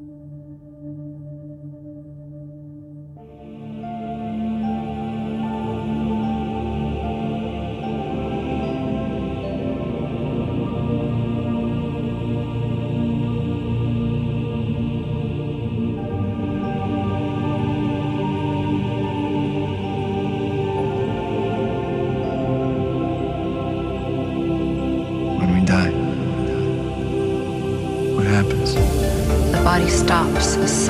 When 0.00 0.49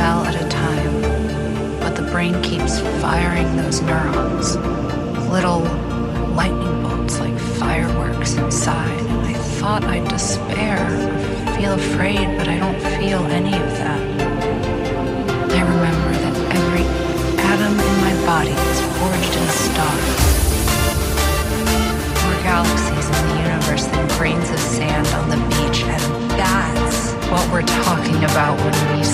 cell 0.00 0.24
at 0.24 0.34
a 0.34 0.48
time, 0.48 0.92
but 1.80 1.94
the 1.94 2.06
brain 2.10 2.34
keeps 2.42 2.80
firing 3.04 3.48
those 3.54 3.82
neurons. 3.82 4.56
Little 5.36 5.60
lightning 6.40 6.76
bolts 6.82 7.20
like 7.20 7.38
fireworks 7.62 8.32
inside. 8.36 9.02
And 9.12 9.20
I 9.32 9.34
thought 9.58 9.84
I'd 9.84 10.08
despair 10.08 10.80
or 10.96 11.52
feel 11.56 11.74
afraid, 11.74 12.26
but 12.38 12.48
I 12.48 12.56
don't 12.64 12.80
feel 12.96 13.22
any 13.40 13.52
of 13.64 13.70
that. 13.82 14.02
I 15.58 15.60
remember 15.74 16.12
that 16.24 16.34
every 16.60 16.86
atom 17.52 17.74
in 17.88 17.94
my 18.06 18.14
body 18.32 18.56
is 18.72 18.80
forged 18.96 19.34
in 19.40 19.44
a 19.54 19.56
star. 19.68 19.96
We're 22.24 22.42
galaxies 22.50 23.08
in 23.16 23.22
the 23.28 23.36
universe 23.48 23.84
than 23.92 24.04
grains 24.16 24.48
of 24.48 24.60
sand 24.60 25.08
on 25.18 25.28
the 25.34 25.40
beach, 25.52 25.80
and 25.94 26.30
that's 26.40 27.12
what 27.30 27.44
we're 27.52 27.70
talking 27.84 28.24
about 28.24 28.56
when 28.64 28.96
we 28.96 29.04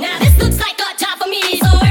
Now 0.00 0.18
this 0.18 0.36
looks 0.38 0.58
like 0.58 0.78
a 0.80 0.98
job 0.98 1.18
for 1.18 1.28
me. 1.28 1.40
So 1.58 1.83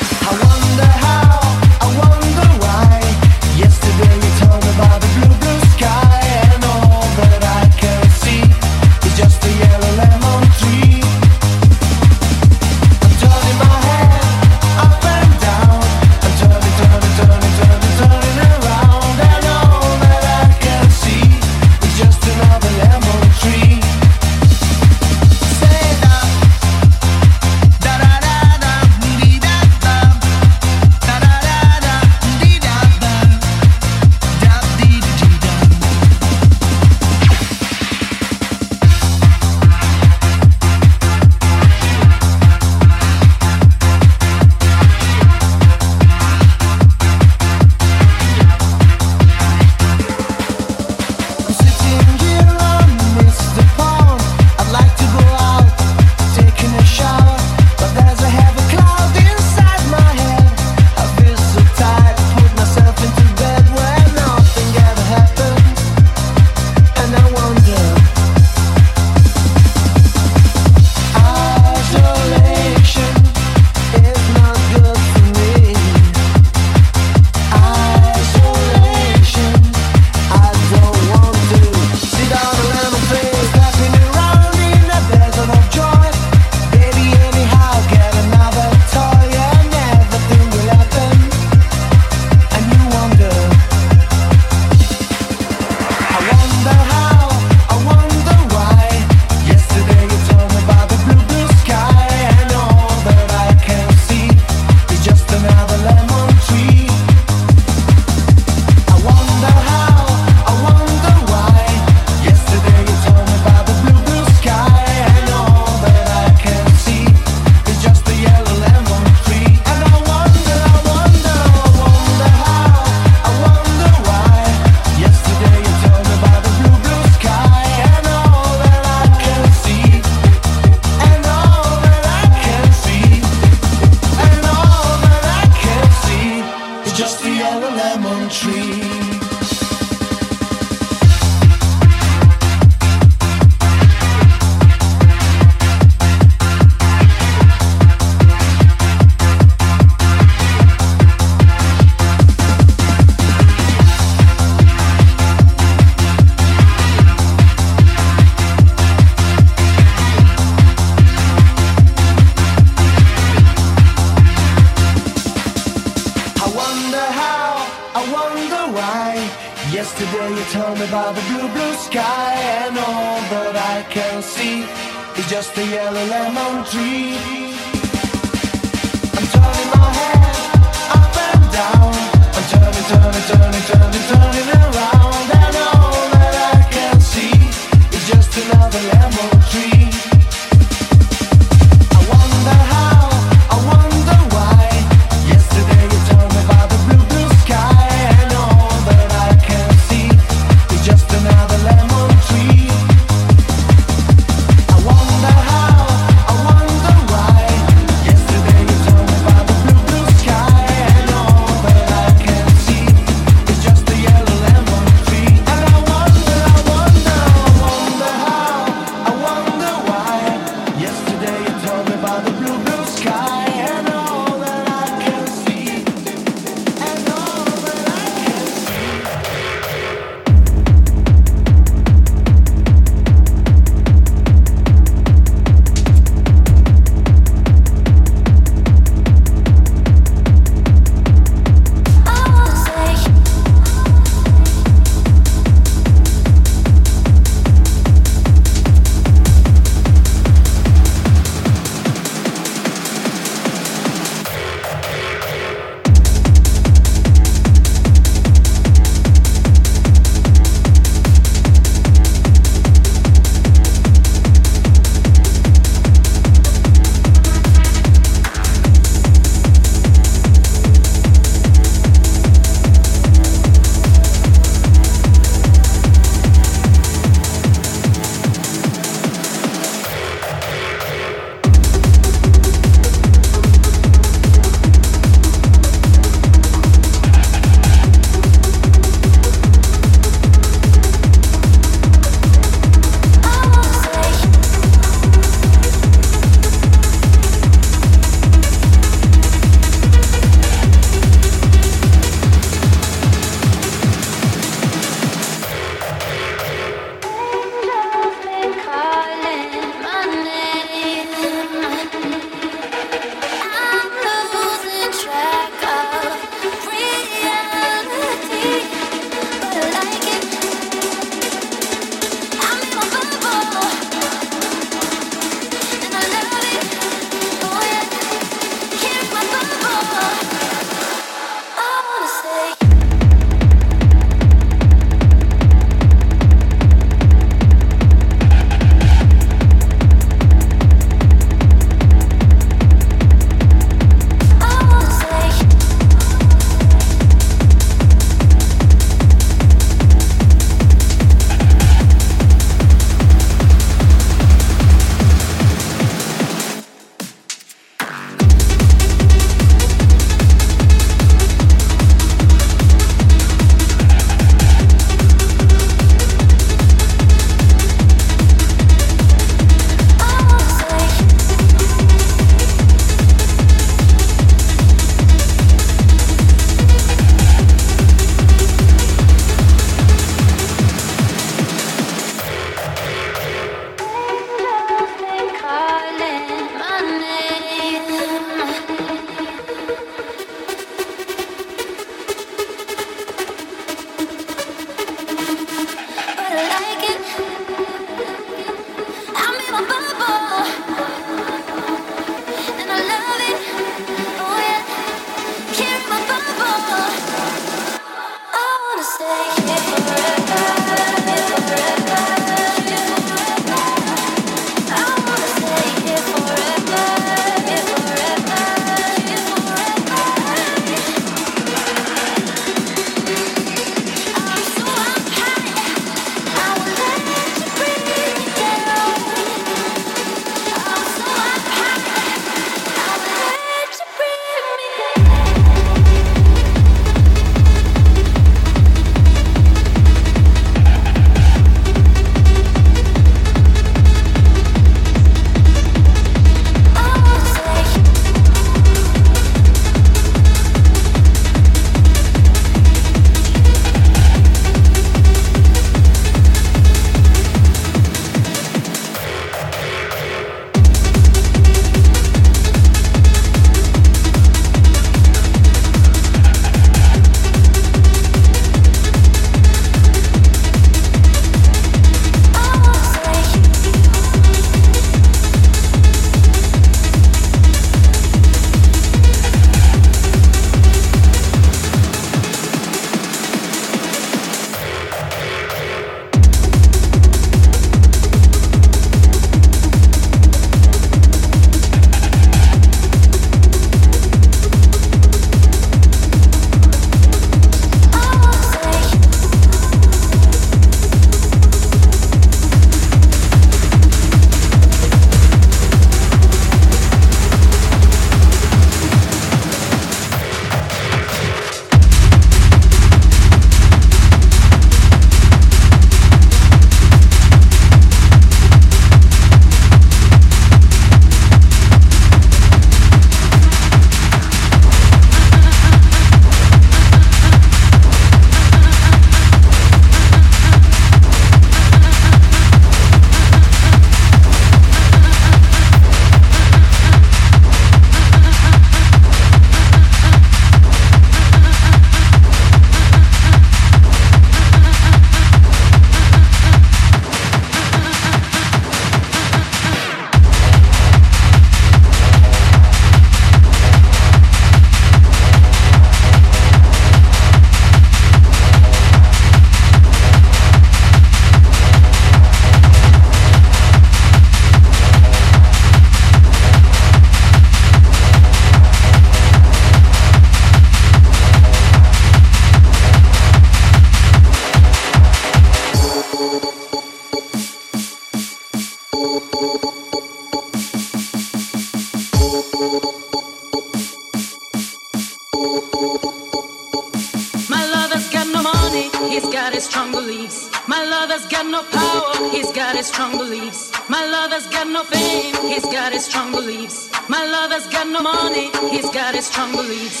strong 592.88 593.12
beliefs. 593.18 593.70
My 593.88 594.04
love 594.04 594.32
has 594.32 594.46
got 594.48 594.66
no 594.66 594.82
fame, 594.82 595.34
he's 595.52 595.66
got 595.66 595.92
his 595.92 596.04
strong 596.04 596.32
beliefs. 596.32 596.90
My 597.08 597.24
love 597.24 597.50
has 597.52 597.66
got 597.68 597.86
no 597.86 598.00
money, 598.00 598.50
he's 598.74 598.88
got 598.90 599.14
his 599.14 599.26
strong 599.26 599.52
beliefs. 599.52 600.00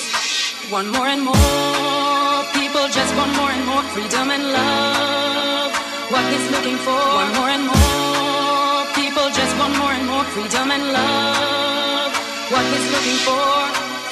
One 0.72 0.88
more 0.90 1.08
and 1.14 1.22
more 1.22 2.38
people 2.56 2.84
just 2.88 3.12
want 3.16 3.32
more 3.36 3.52
and 3.56 3.64
more 3.66 3.84
freedom 3.94 4.30
and 4.30 4.44
love. 4.58 5.72
What 6.12 6.24
he's 6.32 6.48
looking 6.50 6.78
for, 6.86 7.00
one 7.22 7.32
more 7.38 7.50
and 7.56 7.64
more 7.68 8.58
people 8.96 9.26
just 9.40 9.54
want 9.60 9.76
more 9.78 9.92
and 9.92 10.06
more 10.08 10.24
freedom 10.34 10.70
and 10.70 10.84
love. 10.92 12.12
What 12.52 12.64
he's 12.72 12.88
looking 12.94 13.20
for, 13.28 13.48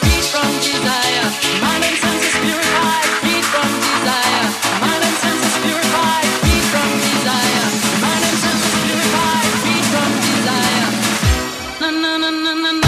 free 0.01 0.23
from 0.33 0.51
desire. 0.69 1.29
Mind 1.65 1.83
and 1.89 1.97
senses 2.03 2.37
purified, 2.45 3.09
free 3.21 3.43
from 3.53 3.71
desire. 3.89 4.66
na 12.47 12.71
na 12.73 12.86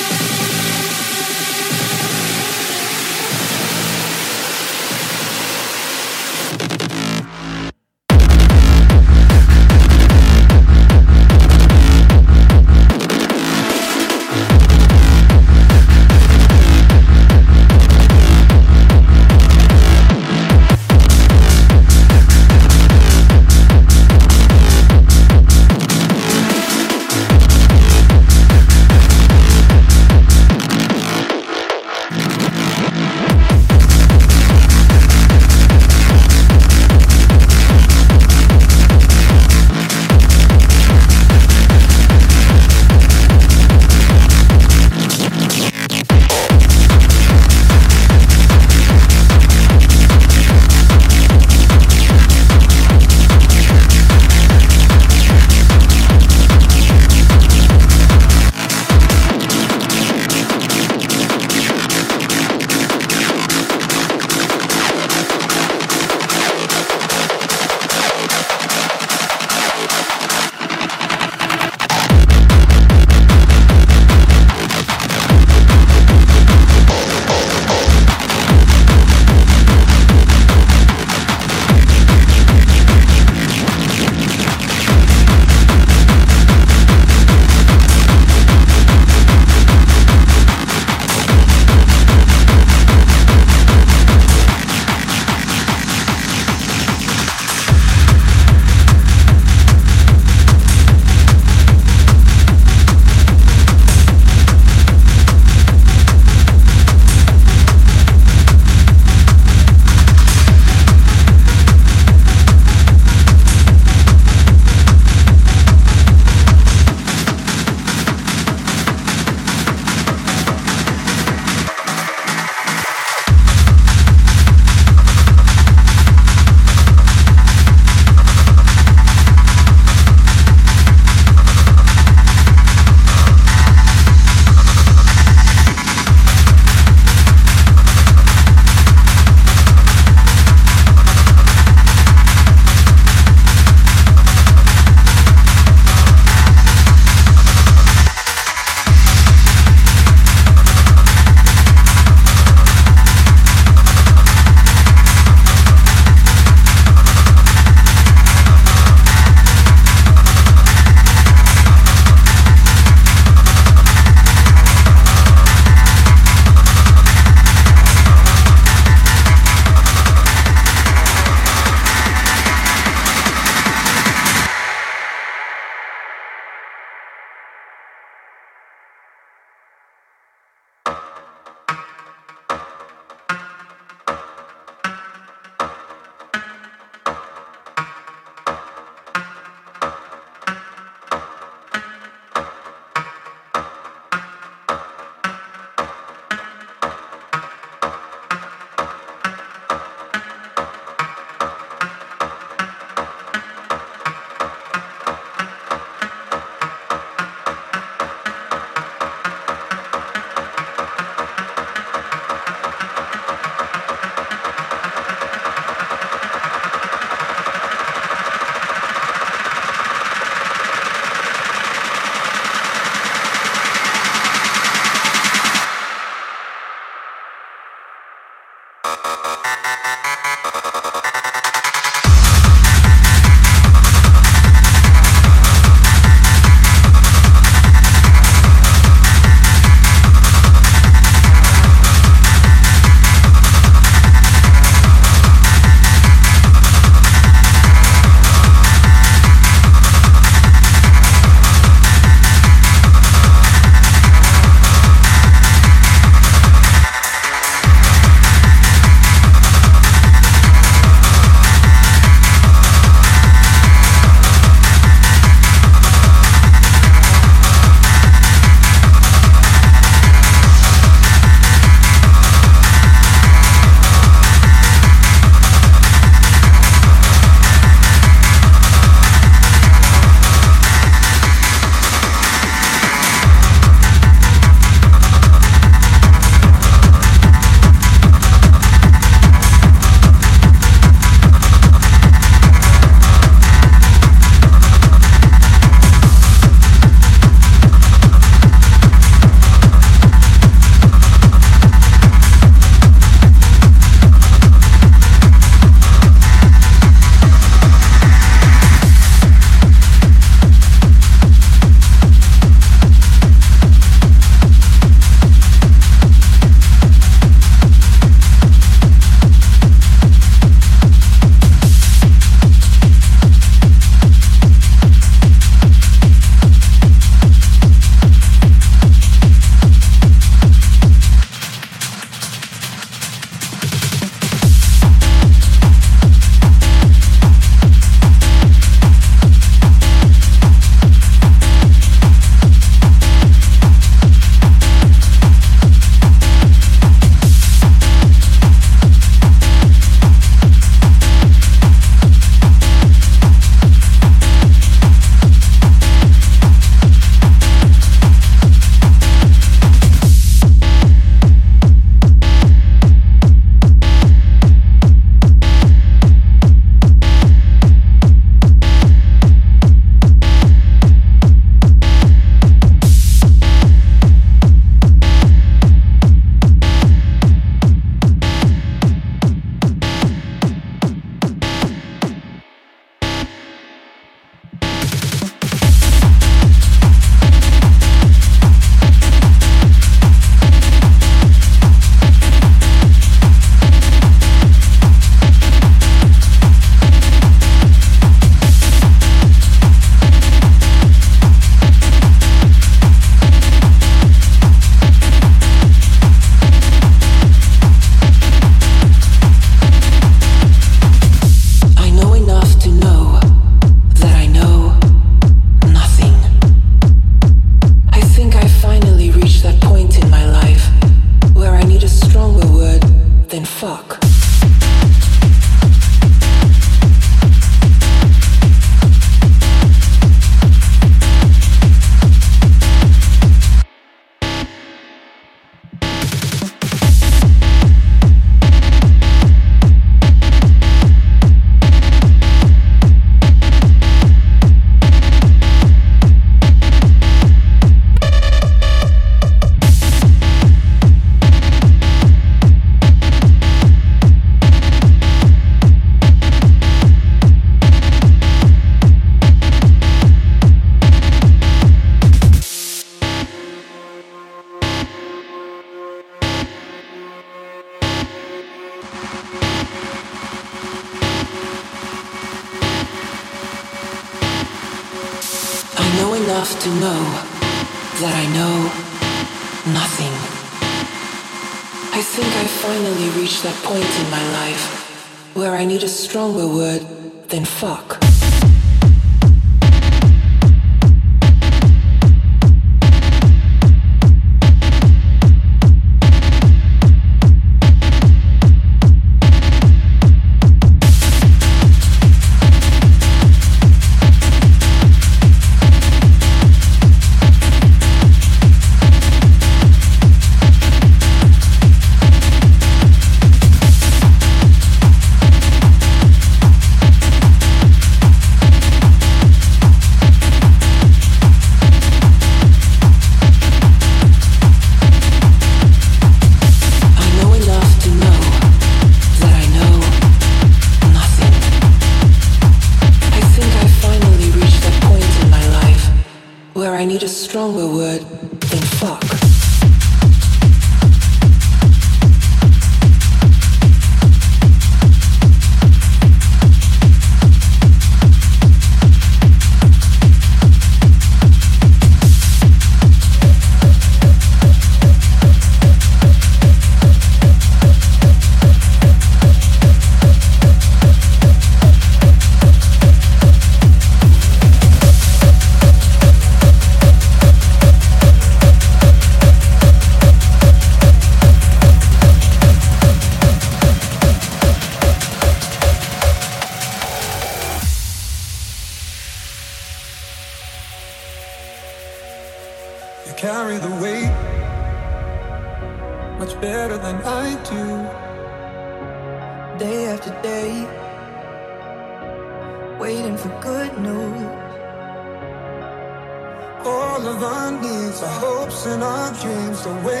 dreams 599.79 600.00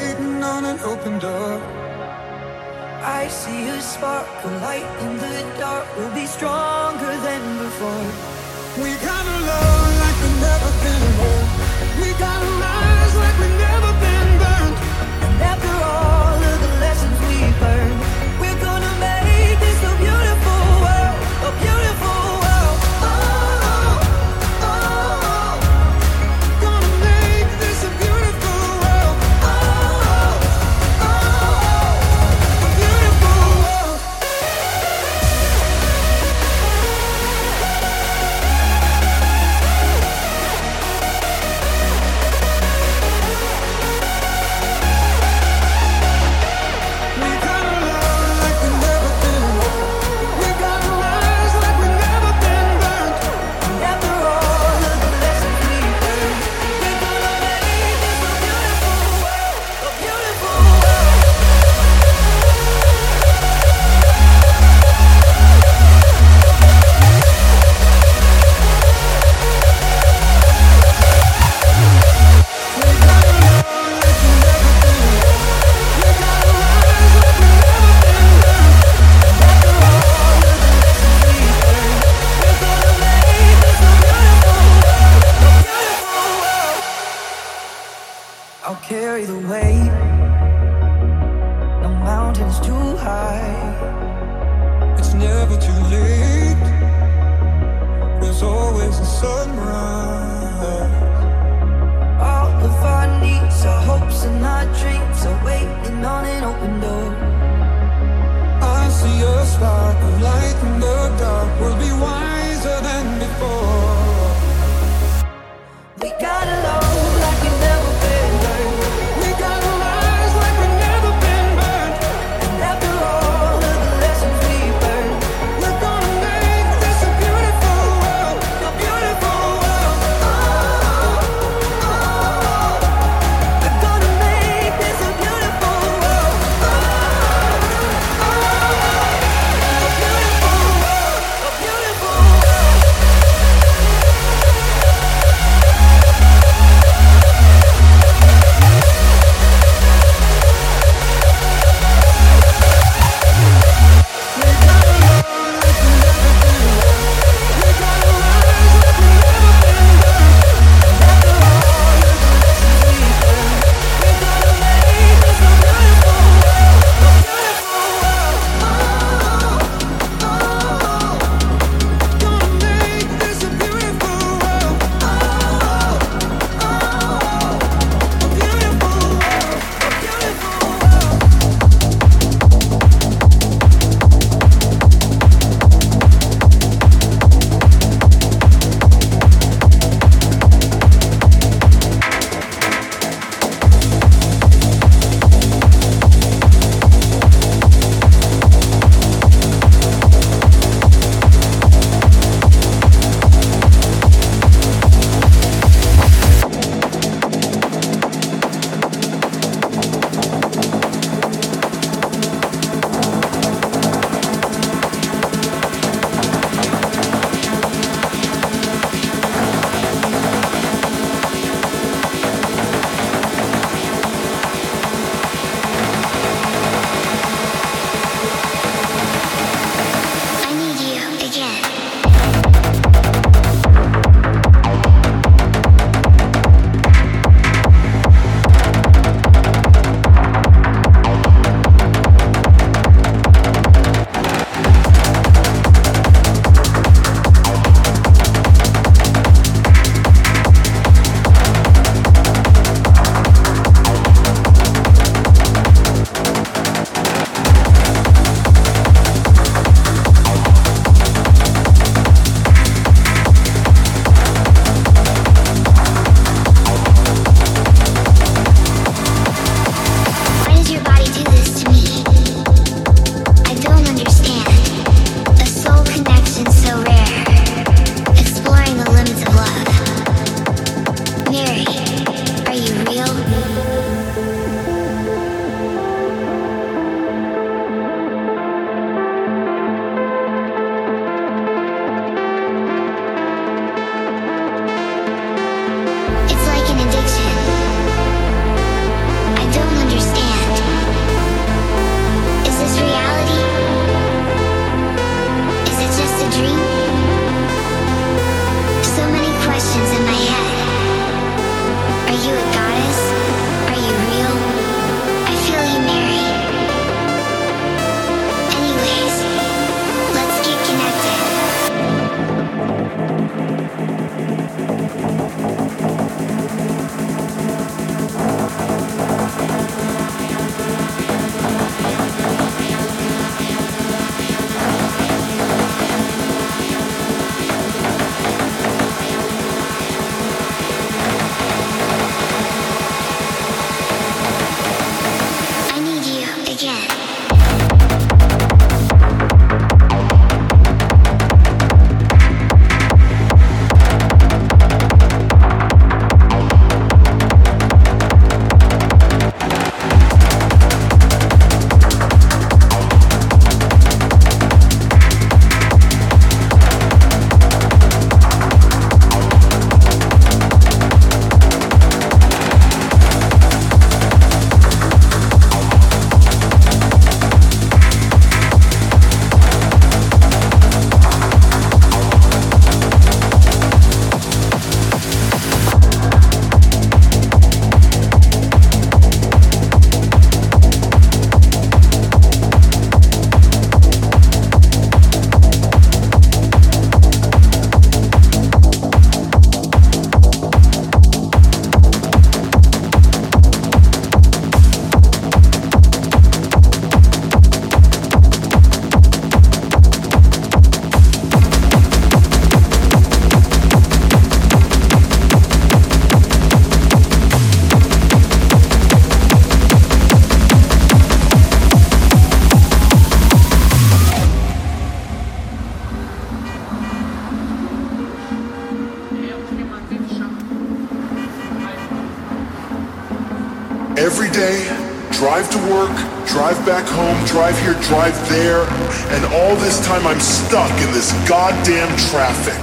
work, 435.71 435.95
drive 436.27 436.59
back 436.67 436.83
home, 436.85 437.15
drive 437.25 437.57
here, 437.63 437.79
drive 437.87 438.15
there, 438.27 438.67
and 439.15 439.23
all 439.33 439.55
this 439.55 439.79
time 439.87 440.05
I'm 440.05 440.19
stuck 440.19 440.71
in 440.83 440.91
this 440.91 441.15
goddamn 441.27 441.89
traffic. 442.11 442.59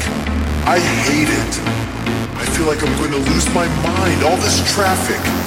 I 0.68 0.78
hate 1.08 1.32
it. 1.32 1.52
I 2.36 2.44
feel 2.52 2.66
like 2.66 2.84
I'm 2.84 2.94
going 3.00 3.12
to 3.12 3.30
lose 3.32 3.48
my 3.54 3.66
mind, 3.82 4.22
all 4.22 4.36
this 4.36 4.60
traffic. 4.74 5.37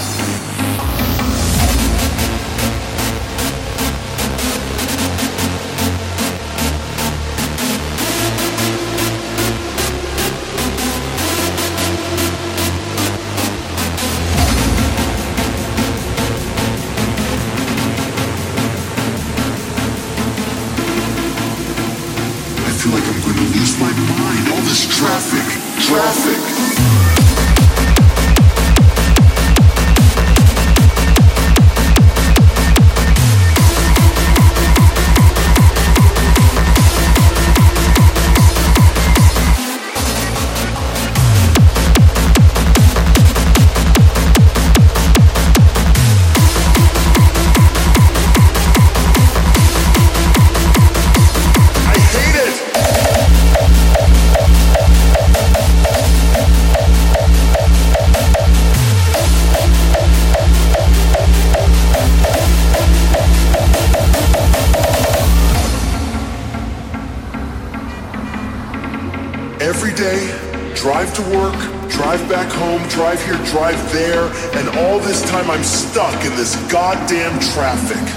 in 76.32 76.38
this 76.38 76.56
goddamn 76.72 77.38
traffic. 77.40 78.11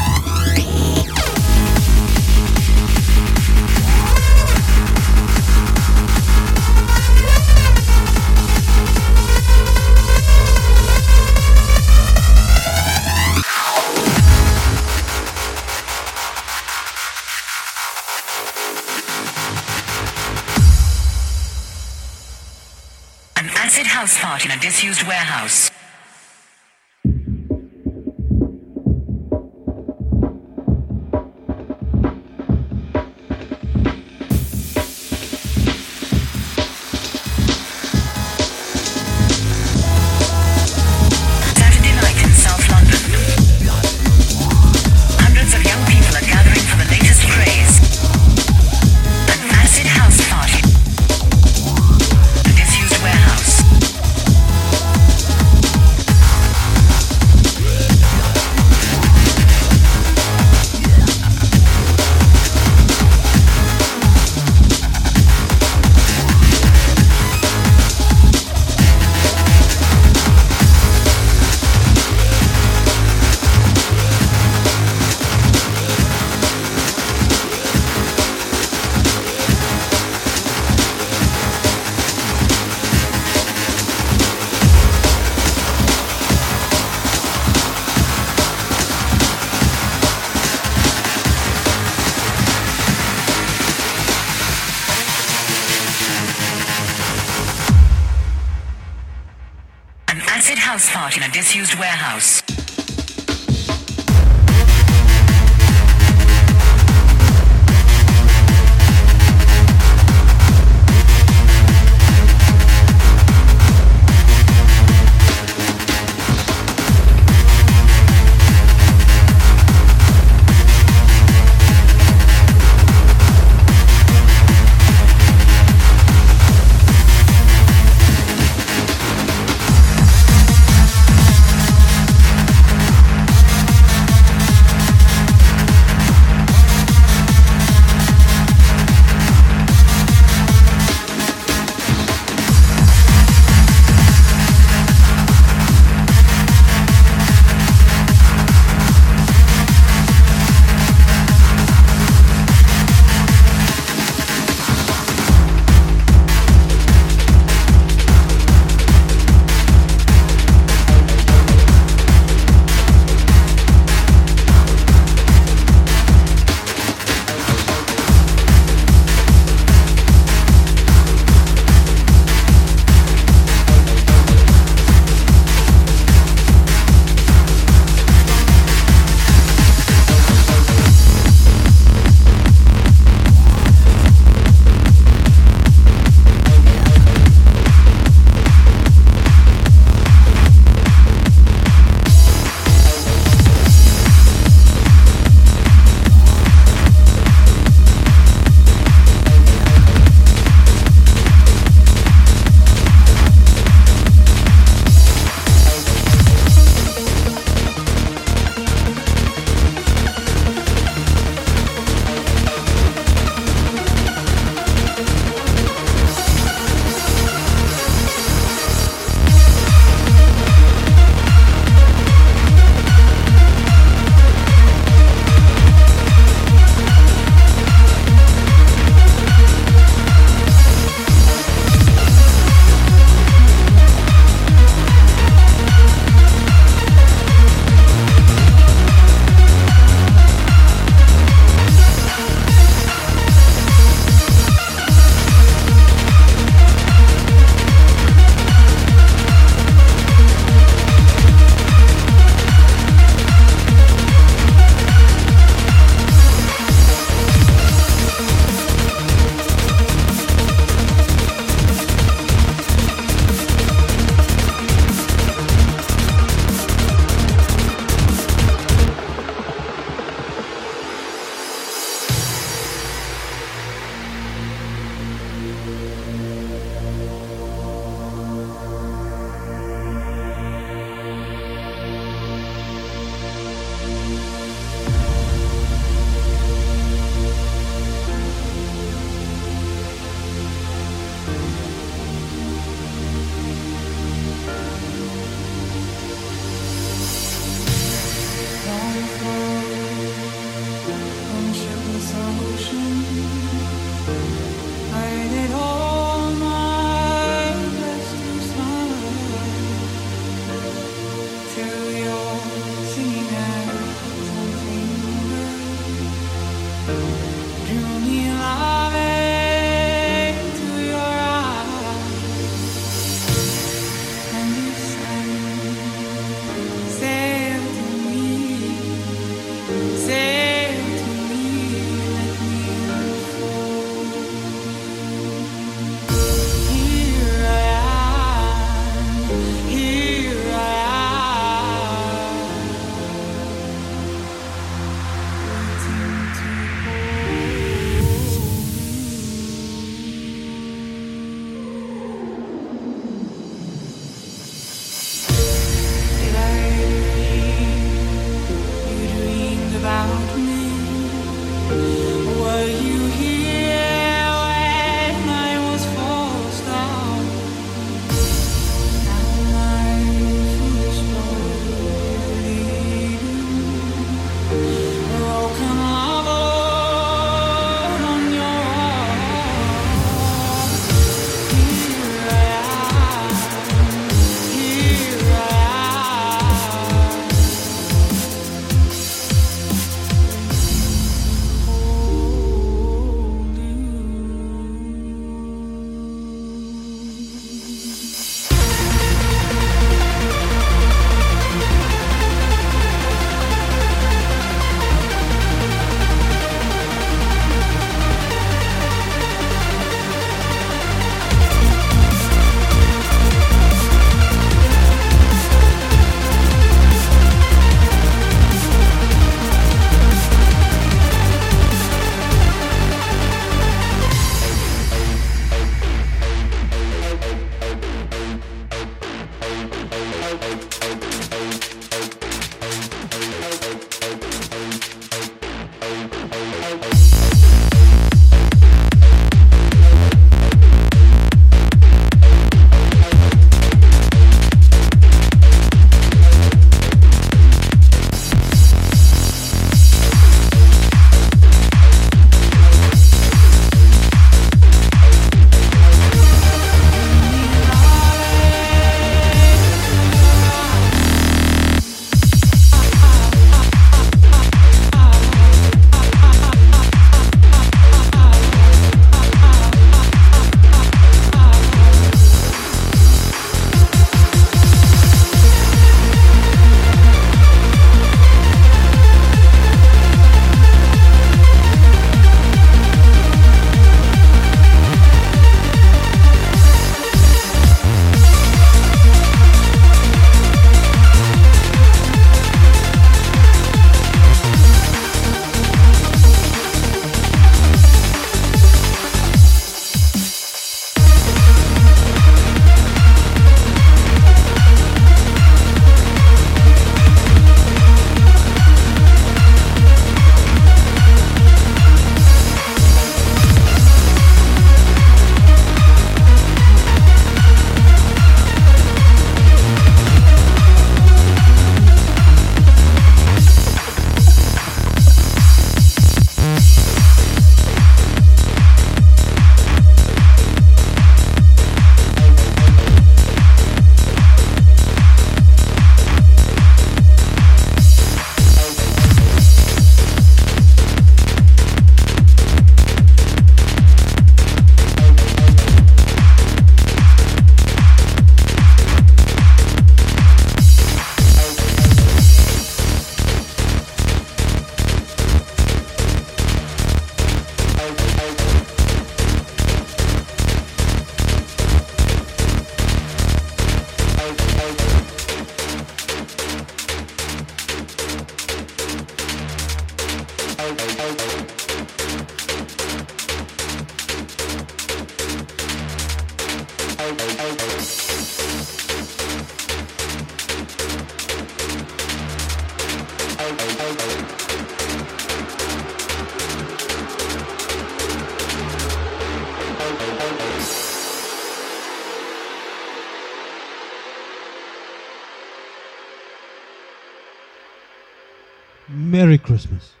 Christmas. 599.43 600.00